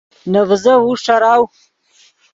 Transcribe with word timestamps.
نے 0.31 0.41
ڤیزف 0.49 0.77
اوݰ 0.85 0.99
ݯراؤ 1.05 1.41